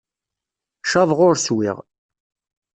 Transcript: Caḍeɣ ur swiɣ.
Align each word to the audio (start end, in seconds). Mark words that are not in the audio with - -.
Caḍeɣ 0.91 1.19
ur 1.27 1.35
swiɣ. 1.45 1.77